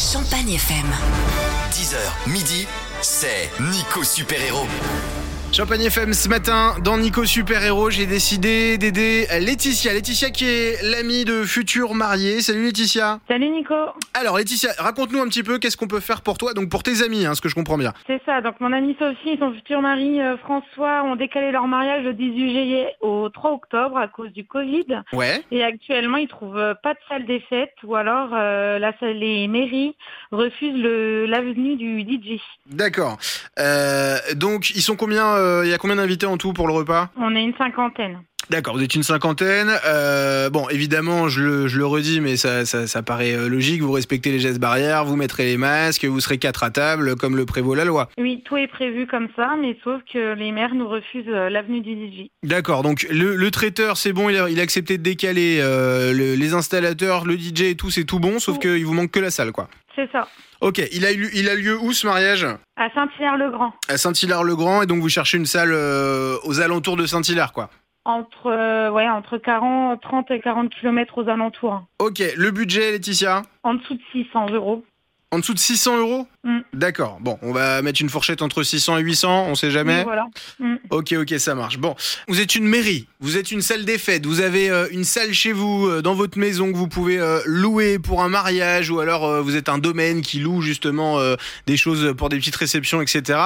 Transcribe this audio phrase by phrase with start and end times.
[0.00, 0.86] Champagne FM.
[1.72, 2.66] 10h, midi,
[3.02, 4.66] c'est Nico Super Héros.
[5.52, 9.92] Champagne FM ce matin dans Nico Super Héros, j'ai décidé d'aider Laetitia.
[9.92, 12.40] Laetitia qui est l'amie de futurs mariés.
[12.40, 13.18] Salut Laetitia.
[13.26, 13.74] Salut Nico.
[14.14, 17.02] Alors Laetitia, raconte-nous un petit peu qu'est-ce qu'on peut faire pour toi, donc pour tes
[17.02, 17.92] amis, hein, ce que je comprends bien.
[18.06, 21.66] C'est ça, donc mon amie Sophie et son futur mari euh, François ont décalé leur
[21.66, 25.02] mariage le 18 juillet au 3 octobre à cause du Covid.
[25.12, 25.42] Ouais.
[25.50, 29.16] Et actuellement, ils trouvent euh, pas de salle des fêtes ou alors euh, la salle,
[29.16, 29.96] les mairies
[30.30, 30.80] refusent
[31.28, 32.40] l'avenue du DJ.
[32.66, 33.18] D'accord.
[33.58, 36.72] Euh, donc ils sont combien euh, Il y a combien d'invités en tout pour le
[36.72, 37.08] repas?
[37.16, 38.22] On est une cinquantaine.
[38.50, 39.70] D'accord, vous êtes une cinquantaine.
[39.86, 43.80] Euh, bon, évidemment, je le, je le redis, mais ça, ça, ça paraît euh, logique.
[43.80, 47.36] Vous respectez les gestes barrières, vous mettrez les masques, vous serez quatre à table, comme
[47.36, 48.08] le prévaut la loi.
[48.18, 51.80] Oui, tout est prévu comme ça, mais sauf que les maires nous refusent euh, l'avenue
[51.80, 52.26] du DJ.
[52.42, 56.12] D'accord, donc le, le traiteur, c'est bon, il a, il a accepté de décaler euh,
[56.12, 59.20] le- les installateurs, le DJ et tout, c'est tout bon, sauf qu'il vous manque que
[59.20, 59.68] la salle, quoi.
[59.94, 60.26] C'est ça.
[60.60, 62.44] Ok, il a, il a lieu où ce mariage?
[62.76, 63.72] À Saint-Hilaire-le-Grand.
[63.88, 67.70] À Saint-Hilaire-le-Grand, et donc vous cherchez une salle euh, aux alentours de Saint-Hilaire, quoi.
[68.06, 71.82] Entre, euh, ouais, entre 40, 30 et 40 kilomètres aux alentours.
[71.98, 73.42] Ok, le budget, Laetitia?
[73.62, 74.84] En dessous de 600 euros.
[75.30, 76.60] En dessous de 600 euros Mm.
[76.72, 79.98] D'accord, bon, on va mettre une fourchette entre 600 et 800, on sait jamais.
[79.98, 80.26] Oui, voilà.
[80.58, 80.76] Mm.
[80.88, 81.76] Ok, ok, ça marche.
[81.78, 81.94] Bon,
[82.28, 85.34] vous êtes une mairie, vous êtes une salle des fêtes, vous avez euh, une salle
[85.34, 89.00] chez vous, euh, dans votre maison que vous pouvez euh, louer pour un mariage, ou
[89.00, 91.18] alors vous êtes un domaine qui loue justement
[91.66, 93.38] des choses pour des petites réceptions, etc.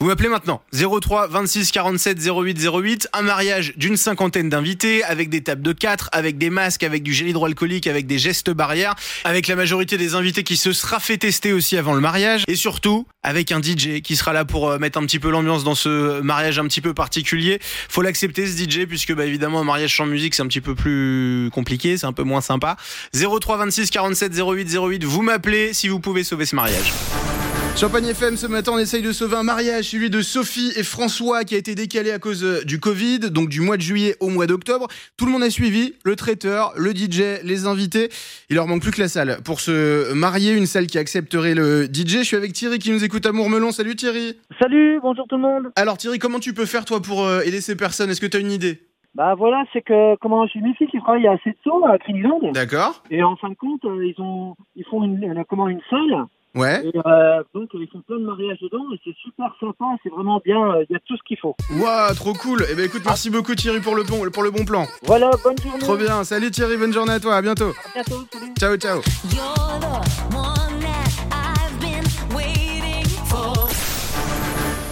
[0.00, 5.42] Vous m'appelez maintenant 03 26 47 08 08, un mariage d'une cinquantaine d'invités, avec des
[5.42, 9.46] tables de 4, avec des masques, avec du gel hydroalcoolique, avec des gestes barrières, avec
[9.46, 13.06] la majorité des invités qui se sera fait tester aussi avant le mariage, et surtout
[13.22, 16.20] avec un DJ qui sera là pour euh, mettre un petit peu l'ambiance dans ce
[16.20, 17.60] mariage un petit peu particulier.
[17.88, 20.74] Faut l'accepter ce DJ puisque bah évidemment un mariage sans musique c'est un petit peu
[20.74, 22.76] plus compliqué, c'est un peu moins sympa.
[23.14, 26.92] 03 26 47 08 08, vous m'appelez si vous pouvez sauver ce mariage.
[27.76, 31.42] Champagne FM, ce matin, on essaye de sauver un mariage, celui de Sophie et François,
[31.42, 34.28] qui a été décalé à cause euh, du Covid, donc du mois de juillet au
[34.28, 34.86] mois d'octobre.
[35.16, 38.08] Tout le monde a suivi, le traiteur, le DJ, les invités.
[38.50, 41.86] Il leur manque plus que la salle pour se marier, une salle qui accepterait le
[41.86, 42.18] DJ.
[42.18, 43.72] Je suis avec Thierry qui nous écoute à Mourmelon.
[43.72, 44.36] Salut Thierry.
[44.60, 45.72] Salut, bonjour tout le monde.
[45.74, 48.10] Alors Thierry, comment tu peux faire toi pour euh, aider ces personnes?
[48.10, 48.78] Est-ce que tu as une idée?
[49.16, 53.02] Bah voilà, c'est que comment j'ai mes filles qui travaillent à Setso, à Crimiland, D'accord.
[53.10, 56.24] et en fin de compte, euh, ils ont ils font une- comment une salle,
[56.54, 56.84] Ouais.
[56.86, 60.40] et euh, donc ils font plein de mariages dedans, et c'est super sympa, c'est vraiment
[60.44, 61.56] bien, euh, il y a tout ce qu'il faut.
[61.78, 62.66] Waouh, trop cool.
[62.70, 64.86] Eh ben écoute, merci beaucoup Thierry pour le bon, pour le bon plan.
[65.04, 65.78] Voilà, bonne journée.
[65.78, 66.24] Trop bien.
[66.24, 67.36] Salut Thierry, bonne journée à toi.
[67.36, 67.70] À bientôt.
[67.70, 68.52] À bientôt, salut.
[68.58, 69.00] Ciao, ciao.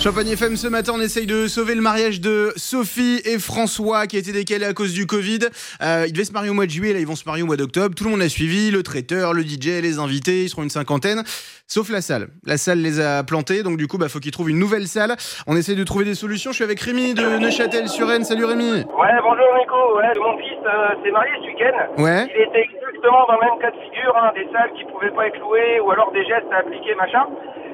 [0.01, 4.17] Champagne FM, ce matin, on essaye de sauver le mariage de Sophie et François qui
[4.17, 5.41] a été décalé à cause du Covid.
[5.83, 7.47] Euh, ils devaient se marier au mois de juillet, là ils vont se marier au
[7.47, 7.95] mois d'octobre.
[7.95, 11.21] Tout le monde a suivi, le traiteur, le DJ, les invités, ils seront une cinquantaine.
[11.67, 12.29] Sauf la salle.
[12.47, 15.17] La salle les a plantés, donc du coup, bah, faut qu'ils trouvent une nouvelle salle.
[15.47, 16.51] On essaye de trouver des solutions.
[16.51, 18.25] Je suis avec Rémi de Neuchâtel-sur-Aisne.
[18.25, 18.81] Salut Rémi.
[18.81, 20.01] Ouais, bonjour Nico.
[20.01, 22.03] Ouais, mon fils euh, s'est marié ce week-end.
[22.03, 22.25] Ouais.
[22.25, 25.27] Il était exactement dans le même cas de figure, hein, des salles qui pouvaient pas
[25.27, 27.27] être louées ou alors des gestes à appliquer, machin.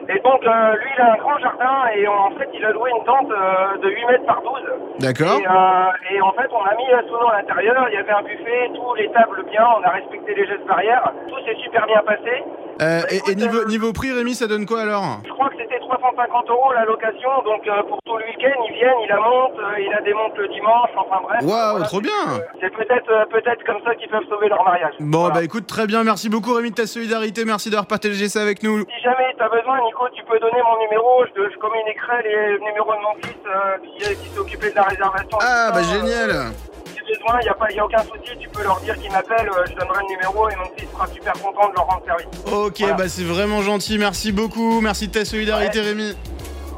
[0.08, 2.90] Et donc, euh, lui, il a un grand jardin et en fait, il a loué
[2.96, 4.52] une tente euh, de 8 mètres par 12.
[5.00, 5.38] D'accord.
[5.40, 8.12] Et, euh, et en fait, on a mis la sono à l'intérieur, il y avait
[8.12, 11.86] un buffet, tous les tables bien, on a respecté les gestes barrières, tout s'est super
[11.86, 12.42] bien passé.
[12.82, 15.02] Euh, Bah, et, niveau, euh, niveau prix, Rémi, ça donne quoi alors?
[15.24, 18.74] Je crois que c'était 350 euros la location, donc euh, pour tout le week-end, ils
[18.74, 21.40] viennent, ils la montent, euh, ils la démontent le dimanche, enfin bref.
[21.42, 22.12] Waouh, Voilà, trop bien.
[22.28, 24.92] euh, C'est peut-être euh, peut-être comme ça qu'ils peuvent sauver leur mariage.
[25.00, 25.34] Bon, Voilà.
[25.36, 26.04] bah écoute, très bien.
[26.04, 27.44] Merci beaucoup Rémi de ta solidarité.
[27.46, 28.80] Merci d'avoir partagé ça avec nous.
[28.84, 31.24] Si jamais tu as besoin, Nico, tu peux donner mon numéro.
[31.34, 34.82] Je, je communiquerai les numéros de mon fils euh, qui, qui s'est occupé de la
[34.84, 35.38] réservation.
[35.40, 36.30] Ah, bah génial.
[36.30, 36.50] Euh,
[36.86, 38.36] Si besoin, il n'y a, pas- y a aucun souci.
[38.38, 39.48] Tu peux leur dire qu'ils m'appellent.
[39.48, 42.26] euh, je donnerai le numéro et mon fils sera super content de leur rendre service.
[42.52, 42.94] Ok, Voilà.
[42.94, 43.98] bah c'est vraiment gentil.
[43.98, 44.80] Merci beaucoup.
[44.80, 46.16] Merci de ta solidarité, Rémi.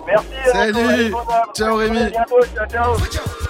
[0.06, 0.26] Merci.
[0.48, 1.14] euh, Salut.
[1.54, 1.98] Ciao, Rémi.
[2.02, 2.40] À bientôt.
[2.54, 3.47] Ciao, ciao.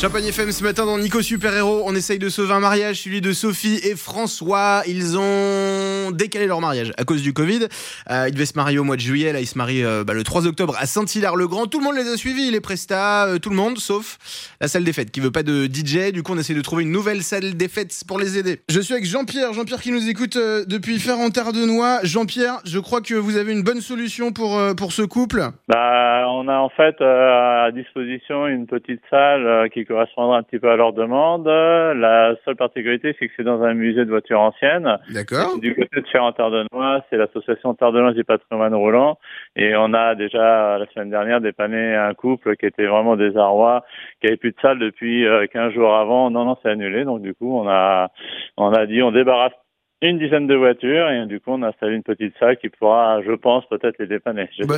[0.00, 3.20] Champagne FM ce matin dans Nico Super Héros, on essaye de sauver un mariage, celui
[3.20, 4.82] de Sophie et François.
[4.86, 7.66] Ils ont décalé leur mariage à cause du Covid.
[8.08, 10.14] Euh, ils devaient se marier au mois de juillet, là ils se marient euh, bah,
[10.14, 11.66] le 3 octobre à Saint-Hilaire-le-Grand.
[11.66, 14.18] Tout le monde les a suivis, les prestats, euh, tout le monde, sauf
[14.60, 16.12] la salle des fêtes qui veut pas de DJ.
[16.12, 18.60] Du coup on essaie de trouver une nouvelle salle des fêtes pour les aider.
[18.68, 22.04] Je suis avec Jean-Pierre, Jean-Pierre qui nous écoute euh, depuis Ferrand-Tardenois.
[22.04, 25.42] Jean-Pierre, je crois que vous avez une bonne solution pour, euh, pour ce couple.
[25.66, 30.42] Bah, on a en fait euh, à disposition une petite salle euh, qui correspondra un
[30.42, 31.48] petit peu à leur demande.
[31.48, 34.98] Euh, La seule particularité, c'est que c'est dans un musée de voitures anciennes.
[35.12, 39.18] D'accord Du côté de Ferrand-Tardenois, c'est l'association Tardenoise du patrimoine roulant.
[39.56, 43.84] Et on a déjà, euh, la semaine dernière, dépanné un couple qui était vraiment désarroi,
[44.20, 46.30] qui avait plus de salle depuis euh, 15 jours avant.
[46.30, 47.04] Non, non, c'est annulé.
[47.04, 48.08] Donc, du coup, on a,
[48.56, 49.52] on a dit, on débarrasse
[50.00, 53.20] une dizaine de voitures et du coup on a installé une petite salle qui pourra,
[53.26, 54.48] je pense, peut-être les dépanner.
[54.66, 54.76] Bah.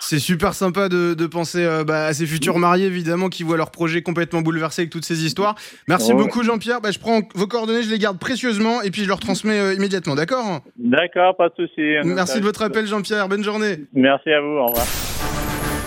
[0.00, 3.56] C'est super sympa de, de penser euh, bah, à ces futurs mariés, évidemment, qui voient
[3.56, 5.54] leur projet complètement bouleversé avec toutes ces histoires.
[5.88, 6.18] Merci Ouais.
[6.18, 6.80] beaucoup, Jean-Pierre.
[6.82, 9.74] Bah, je prends vos coordonnées, je les garde précieusement et puis je leur transmets euh,
[9.74, 11.82] immédiatement, d'accord D'accord, pas de souci.
[12.04, 13.28] Merci de votre appel, Jean-Pierre.
[13.28, 13.76] Bonne journée.
[13.94, 14.86] Merci à vous, au revoir.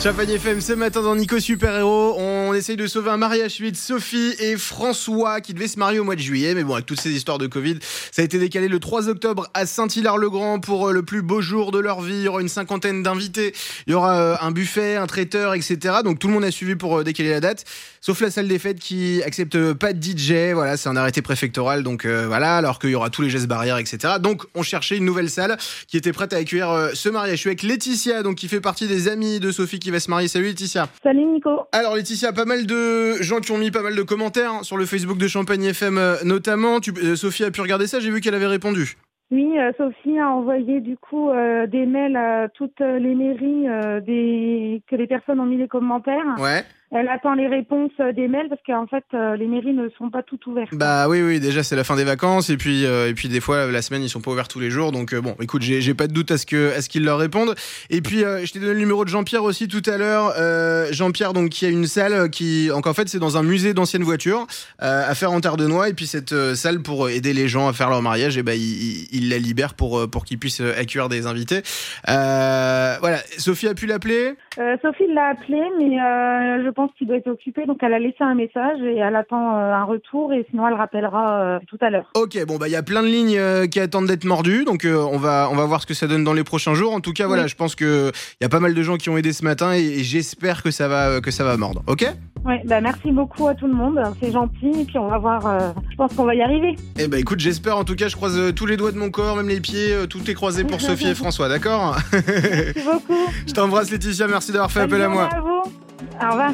[0.01, 3.75] Champagne FM, ce matin dans Nico Super Héros, on essaye de sauver un mariage de
[3.75, 6.99] Sophie et François qui devaient se marier au mois de juillet, mais bon, avec toutes
[6.99, 7.79] ces histoires de Covid,
[8.11, 11.71] ça a été décalé le 3 octobre à Saint-Hilaire-le-Grand pour euh, le plus beau jour
[11.71, 12.15] de leur vie.
[12.15, 13.53] Il y aura une cinquantaine d'invités,
[13.87, 15.97] il y aura euh, un buffet, un traiteur, etc.
[16.03, 17.65] Donc tout le monde a suivi pour euh, décaler la date,
[18.01, 20.53] sauf la salle des fêtes qui accepte pas de DJ.
[20.53, 23.47] Voilà, c'est un arrêté préfectoral, donc euh, voilà, alors qu'il y aura tous les gestes
[23.47, 24.15] barrières, etc.
[24.19, 25.57] Donc on cherchait une nouvelle salle
[25.87, 27.37] qui était prête à accueillir euh, ce mariage.
[27.37, 30.09] Je suis avec Laetitia, donc qui fait partie des amis de Sophie qui va se
[30.09, 30.27] marier.
[30.27, 30.89] Salut Laetitia.
[31.01, 31.61] Salut Nico.
[31.71, 34.77] Alors Laetitia, pas mal de gens qui ont mis pas mal de commentaires hein, sur
[34.77, 36.79] le Facebook de Champagne FM euh, notamment.
[36.79, 38.95] Tu- euh, Sophie a pu regarder ça, j'ai vu qu'elle avait répondu.
[39.31, 43.65] Oui, euh, Sophie a envoyé du coup euh, des mails à toutes les mairies
[44.05, 44.81] des...
[44.89, 46.35] que les personnes ont mis les commentaires.
[46.39, 46.63] Ouais.
[46.95, 50.09] Elle attend les réponses euh, des mails parce qu'en fait euh, les mairies ne sont
[50.11, 50.69] pas toutes ouvertes.
[50.73, 53.39] Bah oui, oui, déjà c'est la fin des vacances et puis euh, et puis des
[53.41, 55.81] fois la semaine ils sont pas ouverts tous les jours donc euh, bon, écoute, j'ai
[55.81, 57.55] j'ai pas de doute à ce que à ce qu'ils leur répondent.
[57.89, 60.33] Et puis euh, je t'ai donné le numéro de Jean-Pierre aussi tout à l'heure.
[60.37, 63.73] Euh, Jean-Pierre donc qui a une salle qui donc en fait c'est dans un musée
[63.73, 64.45] d'anciennes voitures
[64.83, 67.67] euh, à faire en terre de noix et puis cette salle pour aider les gens
[67.67, 70.61] à faire leur mariage et ben il, il- il la libère pour pour qu'ils puissent
[70.61, 71.61] accueillir des invités.
[72.09, 74.35] Euh, voilà, Sophie a pu l'appeler?
[74.59, 77.99] Euh, Sophie l'a appelé, mais euh, je pense qu'il doit être occupé, donc elle a
[77.99, 81.77] laissé un message et elle attend euh, un retour et sinon elle rappellera euh, tout
[81.81, 82.09] à l'heure.
[82.15, 84.85] Ok, bon bah il y a plein de lignes euh, qui attendent d'être mordues, donc
[84.87, 86.93] on va on va voir ce que ça donne dans les prochains jours.
[86.93, 87.49] En tout cas, voilà, Oui.
[87.49, 89.73] je pense que il y a pas mal de gens qui ont aidé ce matin
[89.73, 91.81] et, et j'espère que ça va que ça va mordre.
[91.87, 92.05] Ok?
[92.45, 95.73] Ouais, bah merci beaucoup à tout le monde, c'est gentil et puis on va voir.
[95.89, 96.75] je pense qu'on va y arriver.
[96.99, 97.77] Eh bah écoute, j'espère.
[97.77, 100.29] En tout cas, je croise tous les doigts de mon corps, même les pieds, tout
[100.29, 101.95] est croisé pour Sophie et François, d'accord?
[102.11, 103.13] Merci beaucoup.
[103.47, 105.29] Je t'embrasse Laetitia, merci d'avoir fait appel à moi.
[105.33, 105.82] À vous.
[106.21, 106.53] Au revoir.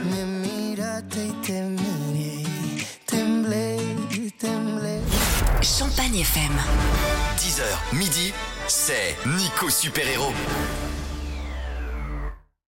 [5.62, 6.52] Champagne FM.
[7.38, 8.34] 10h, midi,
[8.68, 10.34] c'est Nico Super Héros.